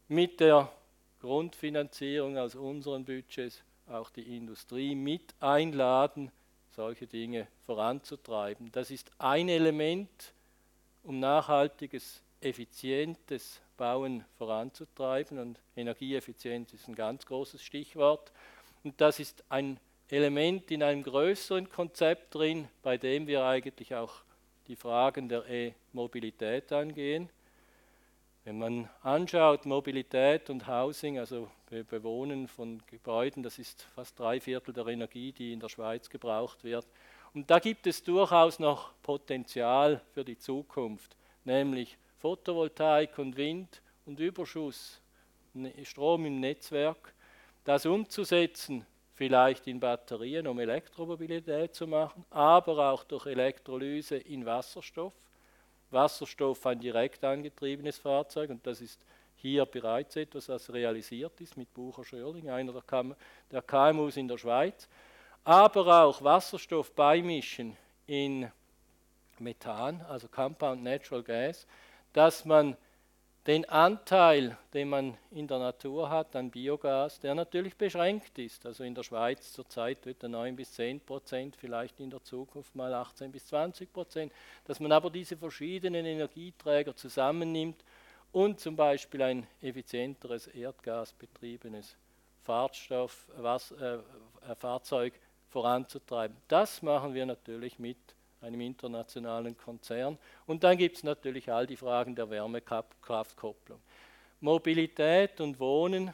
mit 0.08 0.40
der 0.40 0.70
Grundfinanzierung 1.20 2.36
aus 2.36 2.54
unseren 2.54 3.04
Budgets 3.04 3.62
auch 3.88 4.10
die 4.10 4.36
Industrie 4.36 4.94
mit 4.94 5.34
einladen, 5.40 6.30
solche 6.74 7.06
Dinge 7.06 7.46
voranzutreiben. 7.66 8.70
Das 8.72 8.90
ist 8.90 9.10
ein 9.18 9.48
Element, 9.48 10.32
um 11.02 11.20
nachhaltiges, 11.20 12.22
effizientes 12.40 13.60
Bauen 13.76 14.24
voranzutreiben. 14.38 15.38
Und 15.38 15.60
Energieeffizienz 15.76 16.72
ist 16.72 16.88
ein 16.88 16.94
ganz 16.94 17.26
großes 17.26 17.62
Stichwort. 17.62 18.32
Und 18.82 19.00
das 19.00 19.18
ist 19.18 19.44
ein 19.48 19.78
Element 20.08 20.70
in 20.70 20.82
einem 20.82 21.02
größeren 21.02 21.70
Konzept 21.70 22.34
drin, 22.34 22.68
bei 22.82 22.98
dem 22.98 23.26
wir 23.26 23.44
eigentlich 23.44 23.94
auch 23.94 24.12
die 24.66 24.76
Fragen 24.76 25.28
der 25.28 25.48
E-Mobilität 25.48 26.72
angehen. 26.72 27.28
Wenn 28.46 28.58
man 28.58 28.90
anschaut, 29.00 29.64
Mobilität 29.64 30.50
und 30.50 30.66
Housing, 30.68 31.18
also 31.18 31.50
Bewohnen 31.70 32.46
von 32.46 32.82
Gebäuden, 32.86 33.42
das 33.42 33.58
ist 33.58 33.82
fast 33.94 34.20
drei 34.20 34.38
Viertel 34.38 34.74
der 34.74 34.86
Energie, 34.88 35.32
die 35.32 35.54
in 35.54 35.60
der 35.60 35.70
Schweiz 35.70 36.10
gebraucht 36.10 36.62
wird. 36.62 36.86
Und 37.32 37.50
da 37.50 37.58
gibt 37.58 37.86
es 37.86 38.02
durchaus 38.02 38.58
noch 38.58 38.92
Potenzial 39.02 40.02
für 40.12 40.26
die 40.26 40.36
Zukunft, 40.36 41.16
nämlich 41.44 41.96
Photovoltaik 42.18 43.18
und 43.18 43.34
Wind 43.38 43.80
und 44.04 44.20
Überschuss, 44.20 45.00
ne, 45.54 45.72
Strom 45.82 46.26
im 46.26 46.38
Netzwerk, 46.38 47.14
das 47.64 47.86
umzusetzen 47.86 48.84
vielleicht 49.14 49.66
in 49.66 49.80
Batterien, 49.80 50.46
um 50.46 50.58
Elektromobilität 50.58 51.74
zu 51.74 51.86
machen, 51.86 52.26
aber 52.28 52.90
auch 52.90 53.04
durch 53.04 53.24
Elektrolyse 53.24 54.16
in 54.16 54.44
Wasserstoff. 54.44 55.14
Wasserstoff 55.90 56.66
ein 56.66 56.80
direkt 56.80 57.24
angetriebenes 57.24 57.98
Fahrzeug 57.98 58.50
und 58.50 58.66
das 58.66 58.80
ist 58.80 59.04
hier 59.36 59.66
bereits 59.66 60.16
etwas, 60.16 60.48
was 60.48 60.72
realisiert 60.72 61.40
ist 61.40 61.56
mit 61.56 61.72
Bucher 61.74 62.04
Schörling, 62.04 62.48
einer 62.50 62.72
der, 62.72 62.82
KM 62.82 63.14
der 63.50 63.62
KMUs 63.62 64.16
in 64.16 64.26
der 64.26 64.38
Schweiz. 64.38 64.88
Aber 65.44 66.04
auch 66.04 66.22
Wasserstoff 66.22 66.92
beimischen 66.92 67.76
in 68.06 68.50
Methan, 69.38 70.00
also 70.02 70.28
Compound 70.28 70.82
Natural 70.82 71.22
Gas, 71.22 71.66
dass 72.12 72.44
man 72.44 72.76
den 73.46 73.68
Anteil, 73.68 74.56
den 74.72 74.88
man 74.88 75.18
in 75.30 75.46
der 75.46 75.58
Natur 75.58 76.08
hat 76.08 76.34
an 76.34 76.50
Biogas, 76.50 77.20
der 77.20 77.34
natürlich 77.34 77.76
beschränkt 77.76 78.38
ist. 78.38 78.64
Also 78.64 78.84
in 78.84 78.94
der 78.94 79.02
Schweiz 79.02 79.52
zurzeit 79.52 80.06
wird 80.06 80.22
er 80.22 80.30
9 80.30 80.56
bis 80.56 80.72
10 80.72 81.00
Prozent, 81.00 81.56
vielleicht 81.56 82.00
in 82.00 82.08
der 82.08 82.22
Zukunft 82.22 82.74
mal 82.74 82.92
18 82.94 83.30
bis 83.30 83.46
20 83.46 83.92
Prozent, 83.92 84.32
dass 84.64 84.80
man 84.80 84.92
aber 84.92 85.10
diese 85.10 85.36
verschiedenen 85.36 86.06
Energieträger 86.06 86.96
zusammennimmt 86.96 87.84
und 88.32 88.60
zum 88.60 88.76
Beispiel 88.76 89.22
ein 89.22 89.46
effizienteres 89.60 90.46
erdgasbetriebenes 90.46 91.96
Fahrstoff, 92.42 93.28
was, 93.36 93.72
äh, 93.72 93.98
Fahrzeug 94.58 95.14
voranzutreiben. 95.50 96.36
Das 96.48 96.82
machen 96.82 97.14
wir 97.14 97.26
natürlich 97.26 97.78
mit 97.78 97.98
einem 98.44 98.60
internationalen 98.60 99.56
Konzern. 99.56 100.18
Und 100.46 100.62
dann 100.62 100.76
gibt 100.76 100.96
es 100.96 101.02
natürlich 101.02 101.50
all 101.50 101.66
die 101.66 101.76
Fragen 101.76 102.14
der 102.14 102.30
Wärmekraftkopplung. 102.30 103.80
Mobilität 104.40 105.40
und 105.40 105.58
Wohnen 105.58 106.12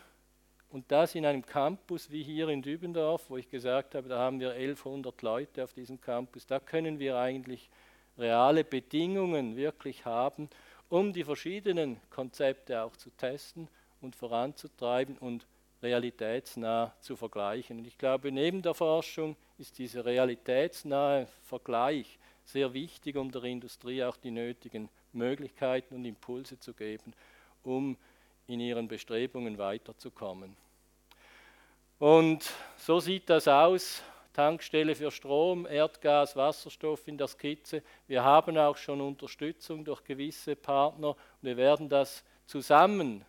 und 0.70 0.90
das 0.92 1.16
in 1.16 1.26
einem 1.26 1.44
Campus 1.44 2.10
wie 2.10 2.22
hier 2.22 2.48
in 2.48 2.62
Dübendorf, 2.62 3.28
wo 3.28 3.36
ich 3.36 3.50
gesagt 3.50 3.96
habe, 3.96 4.08
da 4.08 4.18
haben 4.18 4.38
wir 4.38 4.52
1100 4.52 5.20
Leute 5.22 5.64
auf 5.64 5.72
diesem 5.72 6.00
Campus, 6.00 6.46
da 6.46 6.60
können 6.60 7.00
wir 7.00 7.18
eigentlich 7.18 7.68
reale 8.16 8.62
Bedingungen 8.62 9.56
wirklich 9.56 10.04
haben, 10.04 10.48
um 10.88 11.12
die 11.12 11.24
verschiedenen 11.24 12.00
Konzepte 12.10 12.82
auch 12.82 12.96
zu 12.96 13.10
testen 13.10 13.68
und 14.00 14.14
voranzutreiben 14.14 15.18
und 15.18 15.46
realitätsnah 15.82 16.94
zu 17.00 17.16
vergleichen. 17.16 17.78
Und 17.78 17.86
ich 17.86 17.98
glaube, 17.98 18.30
neben 18.30 18.62
der 18.62 18.74
Forschung 18.74 19.36
ist 19.58 19.78
dieser 19.78 20.04
realitätsnahe 20.04 21.26
Vergleich 21.42 22.19
sehr 22.52 22.72
wichtig, 22.72 23.16
um 23.16 23.30
der 23.30 23.44
Industrie 23.44 24.02
auch 24.02 24.16
die 24.16 24.30
nötigen 24.30 24.88
Möglichkeiten 25.12 25.94
und 25.94 26.04
Impulse 26.04 26.58
zu 26.58 26.74
geben, 26.74 27.12
um 27.62 27.96
in 28.46 28.60
ihren 28.60 28.88
Bestrebungen 28.88 29.58
weiterzukommen. 29.58 30.56
Und 31.98 32.50
so 32.76 32.98
sieht 33.00 33.28
das 33.28 33.46
aus. 33.46 34.02
Tankstelle 34.32 34.94
für 34.94 35.10
Strom, 35.10 35.66
Erdgas, 35.66 36.36
Wasserstoff 36.36 37.06
in 37.08 37.18
der 37.18 37.26
Skizze. 37.26 37.82
Wir 38.06 38.22
haben 38.22 38.56
auch 38.56 38.76
schon 38.76 39.00
Unterstützung 39.00 39.84
durch 39.84 40.04
gewisse 40.04 40.54
Partner 40.54 41.16
wir 41.42 41.56
werden 41.56 41.88
das 41.88 42.24
zusammen, 42.46 43.24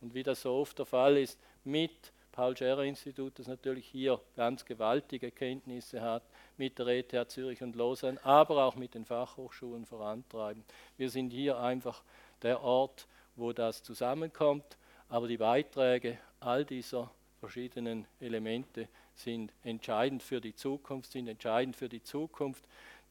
und 0.00 0.14
wie 0.14 0.22
das 0.22 0.42
so 0.42 0.54
oft 0.54 0.78
der 0.78 0.86
Fall 0.86 1.16
ist, 1.16 1.38
mit 1.64 2.12
Paul-Scherrer-Institut, 2.36 3.38
das 3.38 3.48
natürlich 3.48 3.86
hier 3.86 4.20
ganz 4.36 4.66
gewaltige 4.66 5.30
Kenntnisse 5.30 6.02
hat, 6.02 6.22
mit 6.58 6.78
der 6.78 6.88
ETH 6.88 7.30
Zürich 7.30 7.62
und 7.62 7.74
Lausanne, 7.74 8.22
aber 8.24 8.66
auch 8.66 8.76
mit 8.76 8.94
den 8.94 9.06
Fachhochschulen 9.06 9.86
vorantreiben. 9.86 10.62
Wir 10.98 11.08
sind 11.08 11.30
hier 11.30 11.58
einfach 11.58 12.02
der 12.42 12.62
Ort, 12.62 13.06
wo 13.36 13.54
das 13.54 13.82
zusammenkommt, 13.82 14.76
aber 15.08 15.28
die 15.28 15.38
Beiträge 15.38 16.18
all 16.38 16.66
dieser 16.66 17.10
verschiedenen 17.40 18.06
Elemente 18.20 18.86
sind 19.14 19.50
entscheidend 19.64 20.22
für 20.22 20.42
die 20.42 20.54
Zukunft, 20.54 21.12
sind 21.12 21.28
entscheidend 21.28 21.74
für 21.74 21.88
die 21.88 22.02
Zukunft, 22.02 22.64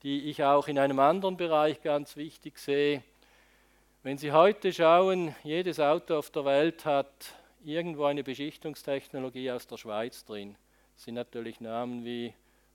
die 0.04 0.30
ich 0.30 0.44
auch 0.44 0.68
in 0.68 0.78
einem 0.78 1.00
anderen 1.00 1.36
Bereich 1.36 1.82
ganz 1.82 2.16
wichtig 2.16 2.60
sehe. 2.60 3.02
Wenn 4.04 4.20
Sie 4.20 4.32
heute 4.32 4.72
schauen, 4.72 5.34
jedes 5.44 5.80
Auto 5.80 6.16
auf 6.16 6.30
der 6.30 6.46
Welt 6.46 6.86
hat 6.86 7.10
irgendwo 7.66 8.06
eine 8.06 8.24
Beschichtungstechnologie 8.24 9.50
aus 9.50 9.66
der 9.66 9.78
Schweiz 9.78 10.24
drin. 10.24 10.56
Das 10.94 11.06
sind 11.06 11.16
natürlich 11.16 11.60
Namen 11.60 12.06
wie 12.06 12.34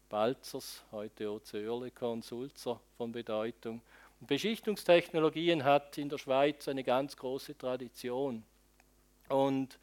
Balzers, 0.08 0.82
heute 0.90 1.30
OC 1.30 1.54
Oerlikon 1.54 2.14
und 2.14 2.24
Sulzer 2.24 2.80
von 2.96 3.12
Bedeutung. 3.12 3.80
Und 4.20 4.26
Beschichtungstechnologien 4.26 5.62
hat 5.62 5.96
in 5.96 6.08
der 6.08 6.18
Schweiz 6.18 6.66
eine 6.66 6.82
ganz 6.82 7.16
große 7.16 7.56
Tradition. 7.56 8.42
Und 9.28 9.78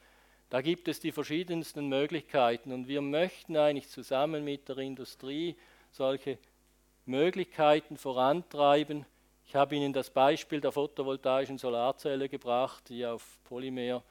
da 0.50 0.62
gibt 0.62 0.90
es 0.90 1.00
die 1.00 1.14
verschiedensten 1.14 1.88
Möglichkeiten. 1.88 2.74
Und 2.74 2.90
wir 2.90 3.02
möchten 3.02 3.56
eigentlich 3.56 3.88
zusammen 3.90 4.44
mit 4.44 4.68
der 4.68 4.80
Industrie 4.80 5.56
solche 5.94 6.38
Möglichkeiten 7.06 7.96
vorantreiben. 7.96 9.06
Ich 9.46 9.56
habe 9.56 9.78
Ihnen 9.78 9.94
das 9.94 10.10
Beispiel 10.10 10.60
der 10.60 10.74
photovoltaischen 10.74 11.58
Solarzelle 11.58 12.28
gebracht, 12.28 12.90
die 12.90 13.06
auf 13.06 13.40
Polymer 13.46 14.04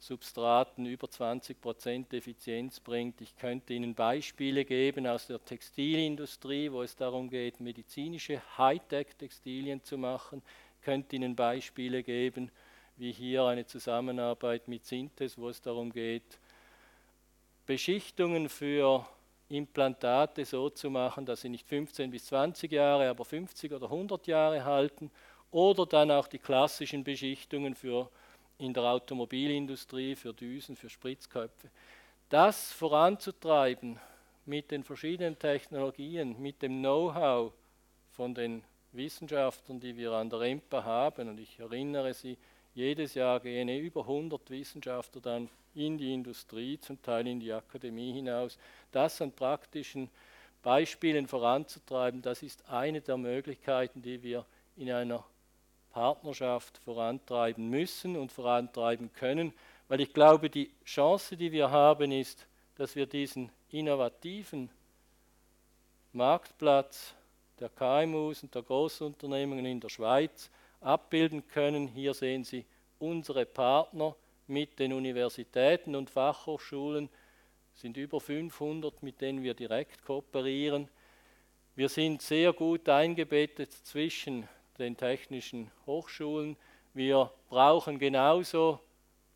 Substraten 0.00 0.86
über 0.86 1.06
20% 1.06 2.16
Effizienz 2.16 2.80
bringt. 2.80 3.20
Ich 3.20 3.36
könnte 3.36 3.74
Ihnen 3.74 3.94
Beispiele 3.94 4.64
geben 4.64 5.06
aus 5.06 5.26
der 5.26 5.44
Textilindustrie, 5.44 6.72
wo 6.72 6.82
es 6.82 6.96
darum 6.96 7.28
geht, 7.28 7.60
medizinische 7.60 8.40
Hightech-Textilien 8.56 9.84
zu 9.84 9.98
machen. 9.98 10.42
Ich 10.78 10.84
könnte 10.86 11.16
Ihnen 11.16 11.36
Beispiele 11.36 12.02
geben, 12.02 12.50
wie 12.96 13.12
hier 13.12 13.44
eine 13.44 13.66
Zusammenarbeit 13.66 14.68
mit 14.68 14.86
Synthes, 14.86 15.36
wo 15.36 15.50
es 15.50 15.60
darum 15.60 15.92
geht, 15.92 16.38
Beschichtungen 17.66 18.48
für 18.48 19.06
Implantate 19.50 20.46
so 20.46 20.70
zu 20.70 20.88
machen, 20.88 21.26
dass 21.26 21.42
sie 21.42 21.50
nicht 21.50 21.68
15 21.68 22.10
bis 22.10 22.26
20 22.26 22.72
Jahre, 22.72 23.10
aber 23.10 23.24
50 23.26 23.72
oder 23.72 23.86
100 23.86 24.26
Jahre 24.26 24.64
halten. 24.64 25.10
Oder 25.50 25.84
dann 25.84 26.10
auch 26.10 26.26
die 26.26 26.38
klassischen 26.38 27.04
Beschichtungen 27.04 27.74
für 27.74 28.08
in 28.60 28.74
der 28.74 28.84
Automobilindustrie, 28.84 30.14
für 30.14 30.32
Düsen, 30.32 30.76
für 30.76 30.90
Spritzköpfe. 30.90 31.70
Das 32.28 32.72
voranzutreiben 32.72 33.98
mit 34.44 34.70
den 34.70 34.84
verschiedenen 34.84 35.38
Technologien, 35.38 36.40
mit 36.40 36.62
dem 36.62 36.78
Know-how 36.78 37.52
von 38.10 38.34
den 38.34 38.62
Wissenschaftlern, 38.92 39.80
die 39.80 39.96
wir 39.96 40.12
an 40.12 40.28
der 40.30 40.40
EMPA 40.42 40.84
haben, 40.84 41.28
und 41.28 41.40
ich 41.40 41.58
erinnere 41.58 42.12
Sie, 42.12 42.36
jedes 42.74 43.14
Jahr 43.14 43.40
gehen 43.40 43.68
über 43.68 44.02
100 44.02 44.50
Wissenschaftler 44.50 45.20
dann 45.20 45.48
in 45.74 45.98
die 45.98 46.12
Industrie, 46.12 46.78
zum 46.78 47.00
Teil 47.02 47.26
in 47.26 47.40
die 47.40 47.52
Akademie 47.52 48.12
hinaus. 48.12 48.58
Das 48.92 49.20
an 49.22 49.32
praktischen 49.32 50.10
Beispielen 50.62 51.26
voranzutreiben, 51.26 52.22
das 52.22 52.42
ist 52.42 52.68
eine 52.68 53.00
der 53.00 53.16
Möglichkeiten, 53.16 54.02
die 54.02 54.22
wir 54.22 54.44
in 54.76 54.90
einer 54.90 55.24
Partnerschaft 55.90 56.78
vorantreiben 56.78 57.68
müssen 57.68 58.16
und 58.16 58.32
vorantreiben 58.32 59.12
können, 59.12 59.52
weil 59.88 60.00
ich 60.00 60.12
glaube, 60.12 60.50
die 60.50 60.70
Chance, 60.84 61.36
die 61.36 61.52
wir 61.52 61.70
haben, 61.70 62.12
ist, 62.12 62.46
dass 62.76 62.96
wir 62.96 63.06
diesen 63.06 63.50
innovativen 63.70 64.70
Marktplatz 66.12 67.14
der 67.58 67.68
KMUs 67.68 68.42
und 68.42 68.54
der 68.54 68.62
Großunternehmungen 68.62 69.66
in 69.66 69.80
der 69.80 69.88
Schweiz 69.88 70.50
abbilden 70.80 71.46
können. 71.48 71.88
Hier 71.88 72.14
sehen 72.14 72.44
Sie 72.44 72.64
unsere 72.98 73.44
Partner 73.46 74.16
mit 74.46 74.78
den 74.78 74.92
Universitäten 74.92 75.94
und 75.94 76.10
Fachhochschulen, 76.10 77.08
sind 77.74 77.96
über 77.96 78.20
500, 78.20 79.02
mit 79.02 79.20
denen 79.20 79.42
wir 79.42 79.54
direkt 79.54 80.04
kooperieren. 80.04 80.88
Wir 81.76 81.88
sind 81.88 82.20
sehr 82.20 82.52
gut 82.52 82.88
eingebettet 82.88 83.72
zwischen 83.72 84.48
den 84.80 84.96
technischen 84.96 85.70
Hochschulen. 85.86 86.56
Wir 86.94 87.30
brauchen 87.48 87.98
genauso 87.98 88.80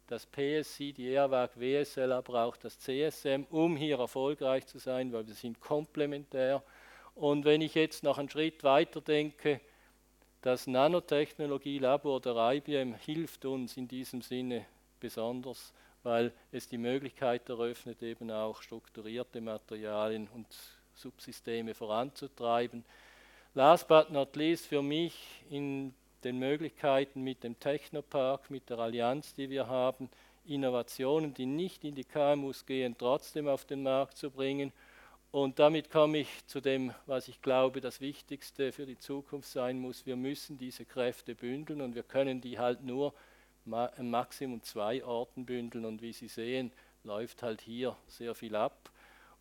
das 0.06 0.26
PSC, 0.26 0.92
die 0.92 1.12
ERWAG, 1.12 1.50
WSL, 1.54 2.12
aber 2.12 2.44
auch 2.44 2.56
das 2.56 2.78
CSM, 2.78 3.44
um 3.50 3.76
hier 3.76 3.98
erfolgreich 3.98 4.66
zu 4.66 4.78
sein, 4.78 5.12
weil 5.12 5.26
wir 5.26 5.34
sind 5.34 5.60
komplementär. 5.60 6.62
Und 7.14 7.44
wenn 7.44 7.60
ich 7.60 7.74
jetzt 7.74 8.02
noch 8.02 8.18
einen 8.18 8.28
Schritt 8.28 8.64
weiter 8.64 9.00
denke, 9.00 9.60
das 10.42 10.66
Nanotechnologie-Labor 10.66 12.20
der 12.20 12.52
IBM 12.54 12.94
hilft 12.94 13.44
uns 13.44 13.76
in 13.76 13.88
diesem 13.88 14.20
Sinne 14.20 14.66
besonders, 15.00 15.72
weil 16.02 16.32
es 16.52 16.68
die 16.68 16.76
Möglichkeit 16.76 17.48
eröffnet, 17.48 18.02
eben 18.02 18.30
auch 18.30 18.60
strukturierte 18.60 19.40
Materialien 19.40 20.28
und 20.34 20.46
Subsysteme 20.94 21.74
voranzutreiben. 21.74 22.84
Last 23.54 23.88
but 23.88 24.11
not 24.11 24.37
least 24.37 24.66
für 24.66 24.82
mich 24.82 25.14
in 25.49 25.94
den 26.25 26.38
Möglichkeiten 26.38 27.23
mit 27.23 27.44
dem 27.44 27.58
Technopark, 27.58 28.50
mit 28.50 28.68
der 28.68 28.78
Allianz, 28.78 29.34
die 29.34 29.49
wir 29.49 29.68
haben, 29.68 30.11
Innovationen, 30.44 31.32
die 31.32 31.46
nicht 31.46 31.84
in 31.84 31.94
die 31.94 32.04
KMUs 32.04 32.66
gehen, 32.66 32.96
trotzdem 32.99 33.49
auf 33.49 33.64
den 33.64 33.82
Markt 33.82 34.16
zu 34.18 34.30
bringen 34.30 34.73
und 35.34 35.58
damit 35.58 35.90
komme 35.90 36.18
ich 36.18 36.46
zu 36.46 36.61
dem, 36.61 36.94
was 37.06 37.26
ich 37.26 37.42
glaube, 37.42 37.80
das 37.80 38.00
Wichtigste 38.00 38.70
für 38.70 38.87
die 38.87 39.00
Zukunft 39.00 39.49
sein 39.49 39.80
muss. 39.80 40.06
Wir 40.06 40.14
müssen 40.14 40.58
diese 40.58 40.84
Kräfte 40.84 41.34
bündeln 41.34 41.80
und 41.80 41.96
wir 41.96 42.04
können 42.04 42.40
die 42.40 42.56
halt 42.61 42.84
nur 42.84 43.12
im 43.66 44.11
Maximum 44.11 44.62
zwei 44.62 45.04
Orten 45.04 45.44
bündeln. 45.44 45.87
Und 45.87 46.02
wie 46.02 46.12
Sie 46.12 46.28
sehen, 46.28 46.70
läuft 47.02 47.42
halt 47.42 47.62
hier 47.62 47.96
sehr 48.06 48.37
viel 48.37 48.54
ab. 48.54 48.92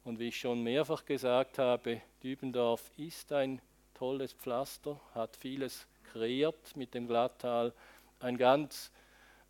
Und 0.04 0.18
wie 0.18 0.30
ich 0.30 0.40
schon 0.40 0.64
mehrfach 0.64 1.06
gesagt 1.06 1.60
habe, 1.60 2.02
Dübendorf 2.24 2.90
ist 2.98 3.32
ein 3.32 3.62
tolles 4.04 4.34
Pflaster, 4.34 5.00
hat 5.16 5.38
vieles 5.38 5.88
kreiert 6.12 6.76
mit 6.76 6.94
dem 6.94 7.08
Glattal. 7.08 7.72
Ein 8.20 8.38
ganz 8.38 8.92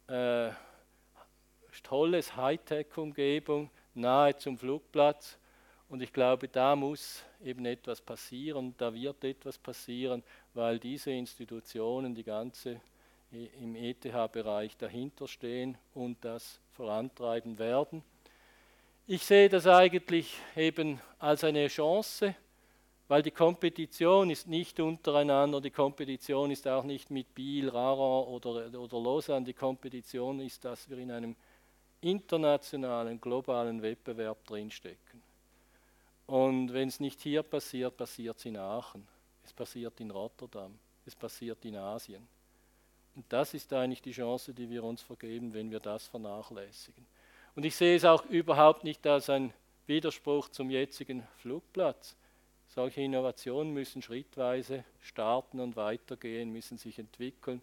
äh, 0.05 0.51
tolles 1.81 2.36
Hightech-Umgebung 2.36 3.72
nahe 3.95 4.38
zum 4.38 4.60
Flugplatz 4.60 5.39
und 5.89 6.03
ich 6.03 6.13
glaube, 6.13 6.48
da 6.50 6.75
muss 6.75 7.24
eben 7.43 7.65
etwas 7.65 8.00
passieren, 8.00 8.75
da 8.77 8.93
wird 8.93 9.24
etwas 9.24 9.57
passieren, 9.57 10.22
weil 10.53 10.77
diese 10.77 11.10
Institutionen, 11.10 12.13
die 12.13 12.24
ganze 12.24 12.79
im 13.31 13.75
ETH-Bereich 13.75 14.78
dahinter 14.78 15.28
stehen 15.28 15.80
und 15.95 16.23
das 16.23 16.60
vorantreiben 16.73 17.58
werden. 17.58 18.04
Ich 19.08 19.25
sehe 19.25 19.49
das 19.49 19.65
eigentlich 19.65 20.38
eben 20.56 21.01
als 21.17 21.43
eine 21.43 21.67
Chance, 21.69 22.36
weil 23.08 23.22
die 23.22 23.32
Kompetition 23.32 24.30
ist 24.30 24.48
nicht 24.48 24.80
untereinander, 24.80 25.60
die 25.60 25.72
Kompetition 25.72 26.52
ist 26.52 26.68
auch 26.68 26.84
nicht 26.84 27.12
mit 27.12 27.34
Biel, 27.36 27.70
Rara 27.70 28.22
oder, 28.22 28.80
oder 28.80 29.00
Lausanne, 29.00 29.46
die 29.46 29.54
Kompetition 29.54 30.39
ist, 30.39 30.63
dass 30.63 30.89
wir 30.89 30.98
in 30.98 31.12
einem 31.12 31.36
internationalen, 32.02 33.20
globalen 33.20 33.82
Wettbewerb 33.82 34.46
drinstecken. 34.46 35.22
Und 36.28 36.74
wenn 36.74 36.88
es 36.88 37.00
nicht 37.00 37.22
hier 37.22 37.44
passiert, 37.44 37.98
passiert 37.98 38.38
es 38.38 38.46
in 38.46 38.58
Aachen, 38.58 39.08
es 39.44 39.54
passiert 39.54 40.00
in 40.00 40.12
Rotterdam, 40.12 40.78
es 41.06 41.16
passiert 41.16 41.63
in 41.66 41.76
Asien. 41.76 42.26
Und 43.16 43.26
das 43.30 43.54
ist 43.54 43.72
eigentlich 43.74 44.02
die 44.02 44.12
Chance, 44.12 44.54
die 44.54 44.70
wir 44.70 44.84
uns 44.84 45.02
vergeben, 45.02 45.54
wenn 45.54 45.70
wir 45.70 45.80
das 45.80 46.08
vernachlässigen. 46.08 47.06
Und 47.56 47.66
ich 47.66 47.76
sehe 47.76 47.96
es 47.96 48.06
auch 48.06 48.26
überhaupt 48.26 48.84
nicht 48.84 49.06
als 49.06 49.30
ein 49.30 49.54
Widerspruch 49.86 50.50
zum 50.50 50.72
jetzigen 50.72 51.28
Flugplatz. 51.38 52.16
Solche 52.73 53.01
Innovationen 53.01 53.73
müssen 53.73 54.01
schrittweise 54.01 54.83
starten 55.01 55.59
und 55.59 55.75
weitergehen, 55.75 56.51
müssen 56.51 56.77
sich 56.77 56.97
entwickeln. 56.97 57.62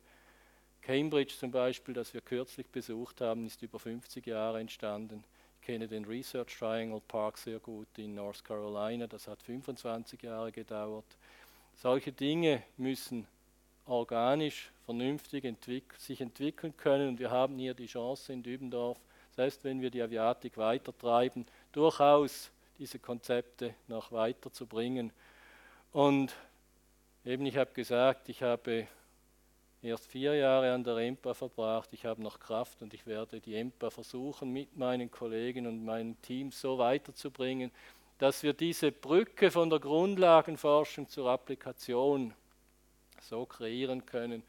Cambridge 0.82 1.34
zum 1.38 1.50
Beispiel, 1.50 1.94
das 1.94 2.14
wir 2.14 2.20
kürzlich 2.20 2.68
besucht 2.68 3.20
haben, 3.20 3.46
ist 3.46 3.62
über 3.62 3.78
50 3.78 4.26
Jahre 4.26 4.60
entstanden 4.60 5.24
kenne 5.70 5.86
den 5.86 6.04
Research 6.04 6.58
Triangle 6.58 7.00
Park 7.06 7.38
sehr 7.38 7.60
gut 7.60 7.86
in 7.96 8.14
North 8.14 8.44
Carolina, 8.44 9.06
das 9.06 9.28
hat 9.28 9.40
25 9.42 10.20
Jahre 10.22 10.50
gedauert. 10.50 11.04
Solche 11.76 12.10
Dinge 12.10 12.62
müssen 12.76 13.26
organisch, 13.86 14.70
vernünftig 14.84 15.44
entwick 15.44 15.94
sich 15.96 16.20
entwickeln 16.20 16.76
können 16.76 17.10
und 17.10 17.20
wir 17.20 17.30
haben 17.30 17.56
hier 17.56 17.74
die 17.74 17.86
Chance 17.86 18.32
in 18.32 18.42
Dübendorf, 18.42 18.98
selbst 19.36 19.62
wenn 19.62 19.80
wir 19.80 19.90
die 19.90 20.02
Aviatik 20.02 20.56
weitertreiben, 20.56 21.46
durchaus 21.70 22.50
diese 22.80 22.98
Konzepte 22.98 23.74
noch 23.88 24.10
weiterzubringen. 24.10 25.12
Und 25.92 26.34
eben, 27.24 27.44
ich 27.44 27.58
habe 27.58 27.72
gesagt, 27.72 28.30
ich 28.30 28.42
habe 28.42 28.88
erst 29.82 30.06
vier 30.06 30.34
Jahre 30.34 30.72
an 30.72 30.82
der 30.82 30.96
EMPA 30.96 31.34
verbracht. 31.34 31.90
Ich 31.92 32.06
habe 32.06 32.22
noch 32.22 32.40
Kraft 32.40 32.80
und 32.80 32.94
ich 32.94 33.06
werde 33.06 33.38
die 33.38 33.54
EMPA 33.54 33.90
versuchen, 33.90 34.50
mit 34.52 34.76
meinen 34.76 35.10
Kollegen 35.10 35.66
und 35.66 35.84
meinem 35.84 36.20
Team 36.22 36.50
so 36.50 36.78
weiterzubringen, 36.78 37.70
dass 38.18 38.42
wir 38.42 38.54
diese 38.54 38.92
Brücke 38.92 39.50
von 39.50 39.68
der 39.68 39.78
Grundlagenforschung 39.78 41.06
zur 41.08 41.28
Applikation 41.28 42.32
so 43.20 43.44
kreieren 43.44 44.06
können, 44.06 44.42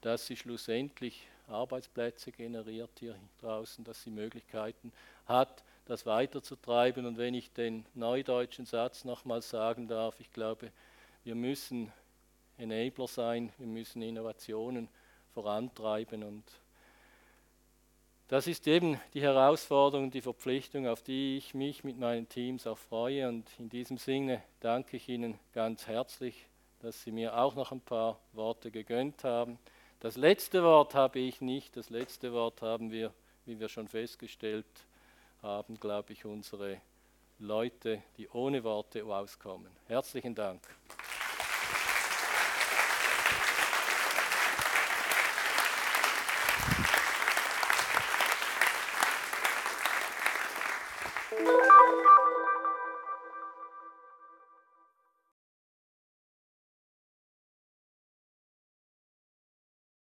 dass 0.00 0.26
sie 0.26 0.36
schlussendlich 0.36 1.26
Arbeitsplätze 1.48 2.30
generiert 2.30 2.90
hier 3.00 3.16
draußen, 3.40 3.84
dass 3.84 4.02
sie 4.02 4.10
Möglichkeiten 4.10 4.92
hat, 5.26 5.64
das 5.86 6.06
weiterzutreiben. 6.06 7.06
Und 7.06 7.18
wenn 7.18 7.34
ich 7.34 7.52
den 7.52 7.86
neudeutschen 7.94 8.66
Satz 8.66 9.04
nochmals 9.04 9.50
sagen 9.50 9.88
darf, 9.88 10.18
ich 10.20 10.32
glaube, 10.32 10.70
wir 11.24 11.34
müssen 11.34 11.92
Enabler 12.58 13.08
sein, 13.08 13.52
wir 13.58 13.66
müssen 13.66 14.02
Innovationen 14.02 14.88
vorantreiben 15.32 16.22
und 16.22 16.44
das 18.28 18.46
ist 18.46 18.66
eben 18.66 18.98
die 19.12 19.20
Herausforderung, 19.20 20.10
die 20.10 20.22
Verpflichtung, 20.22 20.88
auf 20.88 21.02
die 21.02 21.36
ich 21.36 21.52
mich 21.52 21.84
mit 21.84 21.98
meinen 21.98 22.26
Teams 22.26 22.66
auch 22.66 22.78
freue. 22.78 23.28
Und 23.28 23.44
in 23.58 23.68
diesem 23.68 23.98
Sinne 23.98 24.42
danke 24.60 24.96
ich 24.96 25.10
Ihnen 25.10 25.38
ganz 25.52 25.86
herzlich, 25.86 26.46
dass 26.80 27.02
Sie 27.02 27.12
mir 27.12 27.36
auch 27.36 27.54
noch 27.54 27.70
ein 27.70 27.82
paar 27.82 28.18
Worte 28.32 28.70
gegönnt 28.70 29.24
haben. 29.24 29.58
Das 30.00 30.16
letzte 30.16 30.62
Wort 30.62 30.94
habe 30.94 31.18
ich 31.18 31.42
nicht. 31.42 31.76
Das 31.76 31.90
letzte 31.90 32.32
Wort 32.32 32.62
haben 32.62 32.90
wir, 32.90 33.12
wie 33.44 33.60
wir 33.60 33.68
schon 33.68 33.88
festgestellt 33.88 34.66
haben, 35.44 35.78
glaube 35.78 36.14
ich, 36.14 36.24
unsere 36.24 36.80
Leute, 37.38 38.02
die 38.16 38.28
ohne 38.30 38.64
Worte 38.64 39.04
auskommen. 39.04 39.70
Herzlichen 39.86 40.34
Dank. 40.34 40.62